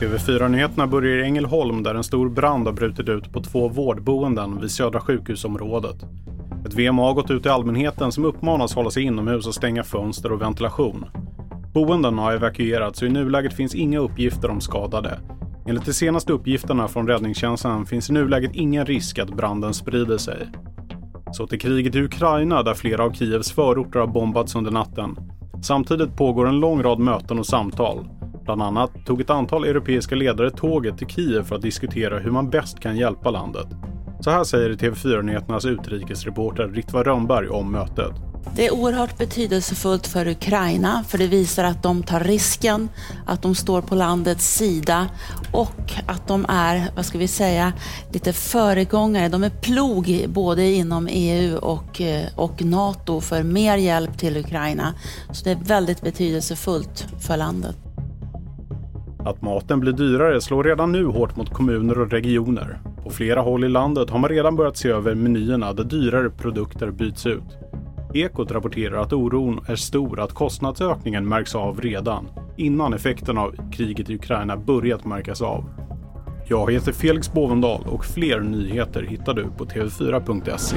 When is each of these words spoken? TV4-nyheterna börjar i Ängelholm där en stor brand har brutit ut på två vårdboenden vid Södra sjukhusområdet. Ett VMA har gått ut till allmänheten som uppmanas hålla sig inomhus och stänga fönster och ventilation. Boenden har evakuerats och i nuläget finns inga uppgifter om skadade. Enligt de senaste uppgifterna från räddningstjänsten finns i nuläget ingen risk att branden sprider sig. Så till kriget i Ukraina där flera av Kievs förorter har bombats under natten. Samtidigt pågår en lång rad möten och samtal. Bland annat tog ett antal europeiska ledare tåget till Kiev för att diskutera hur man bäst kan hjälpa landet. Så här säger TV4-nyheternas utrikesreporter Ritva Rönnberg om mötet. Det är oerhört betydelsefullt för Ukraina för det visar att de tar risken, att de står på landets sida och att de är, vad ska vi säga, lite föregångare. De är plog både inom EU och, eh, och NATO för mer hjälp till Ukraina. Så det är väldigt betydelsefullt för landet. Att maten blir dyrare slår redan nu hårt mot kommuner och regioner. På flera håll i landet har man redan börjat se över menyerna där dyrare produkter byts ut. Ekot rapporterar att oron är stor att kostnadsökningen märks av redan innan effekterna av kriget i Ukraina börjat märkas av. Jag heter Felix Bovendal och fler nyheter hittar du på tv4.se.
TV4-nyheterna 0.00 0.86
börjar 0.86 1.16
i 1.16 1.22
Ängelholm 1.22 1.82
där 1.82 1.94
en 1.94 2.04
stor 2.04 2.28
brand 2.28 2.66
har 2.66 2.72
brutit 2.72 3.08
ut 3.08 3.32
på 3.32 3.40
två 3.42 3.68
vårdboenden 3.68 4.60
vid 4.60 4.70
Södra 4.70 5.00
sjukhusområdet. 5.00 5.96
Ett 6.66 6.74
VMA 6.74 7.02
har 7.02 7.14
gått 7.14 7.30
ut 7.30 7.42
till 7.42 7.50
allmänheten 7.50 8.12
som 8.12 8.24
uppmanas 8.24 8.74
hålla 8.74 8.90
sig 8.90 9.02
inomhus 9.02 9.46
och 9.46 9.54
stänga 9.54 9.84
fönster 9.84 10.32
och 10.32 10.42
ventilation. 10.42 11.04
Boenden 11.74 12.18
har 12.18 12.32
evakuerats 12.32 13.02
och 13.02 13.08
i 13.08 13.10
nuläget 13.10 13.52
finns 13.52 13.74
inga 13.74 13.98
uppgifter 13.98 14.50
om 14.50 14.60
skadade. 14.60 15.18
Enligt 15.66 15.86
de 15.86 15.92
senaste 15.92 16.32
uppgifterna 16.32 16.88
från 16.88 17.08
räddningstjänsten 17.08 17.86
finns 17.86 18.10
i 18.10 18.12
nuläget 18.12 18.50
ingen 18.54 18.86
risk 18.86 19.18
att 19.18 19.36
branden 19.36 19.74
sprider 19.74 20.18
sig. 20.18 20.48
Så 21.32 21.46
till 21.46 21.60
kriget 21.60 21.94
i 21.94 22.02
Ukraina 22.02 22.62
där 22.62 22.74
flera 22.74 23.04
av 23.04 23.12
Kievs 23.12 23.52
förorter 23.52 24.00
har 24.00 24.06
bombats 24.06 24.54
under 24.54 24.70
natten. 24.70 25.16
Samtidigt 25.62 26.16
pågår 26.16 26.48
en 26.48 26.60
lång 26.60 26.82
rad 26.82 26.98
möten 26.98 27.38
och 27.38 27.46
samtal. 27.46 28.08
Bland 28.44 28.62
annat 28.62 28.90
tog 29.06 29.20
ett 29.20 29.30
antal 29.30 29.64
europeiska 29.64 30.14
ledare 30.14 30.50
tåget 30.50 30.98
till 30.98 31.06
Kiev 31.06 31.42
för 31.42 31.56
att 31.56 31.62
diskutera 31.62 32.18
hur 32.18 32.30
man 32.30 32.50
bäst 32.50 32.80
kan 32.80 32.96
hjälpa 32.96 33.30
landet. 33.30 33.66
Så 34.20 34.30
här 34.30 34.44
säger 34.44 34.70
TV4-nyheternas 34.70 35.66
utrikesreporter 35.66 36.68
Ritva 36.68 37.02
Rönnberg 37.02 37.48
om 37.48 37.72
mötet. 37.72 38.31
Det 38.56 38.66
är 38.66 38.74
oerhört 38.74 39.18
betydelsefullt 39.18 40.06
för 40.06 40.28
Ukraina 40.28 41.04
för 41.08 41.18
det 41.18 41.26
visar 41.26 41.64
att 41.64 41.82
de 41.82 42.02
tar 42.02 42.20
risken, 42.20 42.88
att 43.26 43.42
de 43.42 43.54
står 43.54 43.82
på 43.82 43.94
landets 43.94 44.56
sida 44.56 45.08
och 45.52 45.92
att 46.06 46.28
de 46.28 46.46
är, 46.48 46.88
vad 46.96 47.06
ska 47.06 47.18
vi 47.18 47.28
säga, 47.28 47.72
lite 48.12 48.32
föregångare. 48.32 49.28
De 49.28 49.44
är 49.44 49.50
plog 49.50 50.24
både 50.28 50.64
inom 50.64 51.08
EU 51.10 51.56
och, 51.56 52.00
eh, 52.00 52.24
och 52.36 52.64
NATO 52.64 53.20
för 53.20 53.42
mer 53.42 53.76
hjälp 53.76 54.18
till 54.18 54.36
Ukraina. 54.36 54.94
Så 55.32 55.44
det 55.44 55.50
är 55.50 55.58
väldigt 55.64 56.02
betydelsefullt 56.02 57.06
för 57.20 57.36
landet. 57.36 57.76
Att 59.18 59.42
maten 59.42 59.80
blir 59.80 59.92
dyrare 59.92 60.40
slår 60.40 60.64
redan 60.64 60.92
nu 60.92 61.04
hårt 61.04 61.36
mot 61.36 61.50
kommuner 61.50 61.98
och 61.98 62.10
regioner. 62.10 62.80
På 63.04 63.10
flera 63.10 63.40
håll 63.40 63.64
i 63.64 63.68
landet 63.68 64.10
har 64.10 64.18
man 64.18 64.30
redan 64.30 64.56
börjat 64.56 64.76
se 64.76 64.88
över 64.88 65.14
menyerna 65.14 65.72
där 65.72 65.84
dyrare 65.84 66.30
produkter 66.30 66.90
byts 66.90 67.26
ut. 67.26 67.61
Ekot 68.14 68.50
rapporterar 68.50 69.02
att 69.02 69.12
oron 69.12 69.60
är 69.66 69.76
stor 69.76 70.20
att 70.20 70.32
kostnadsökningen 70.32 71.28
märks 71.28 71.54
av 71.54 71.80
redan 71.80 72.28
innan 72.56 72.94
effekterna 72.94 73.40
av 73.40 73.70
kriget 73.72 74.10
i 74.10 74.14
Ukraina 74.14 74.56
börjat 74.56 75.04
märkas 75.04 75.42
av. 75.42 75.64
Jag 76.48 76.72
heter 76.72 76.92
Felix 76.92 77.32
Bovendal 77.32 77.82
och 77.86 78.04
fler 78.04 78.40
nyheter 78.40 79.02
hittar 79.02 79.34
du 79.34 79.44
på 79.58 79.64
tv4.se. 79.64 80.76